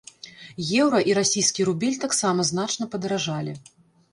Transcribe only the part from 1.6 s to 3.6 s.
рубель таксама значна падаражалі.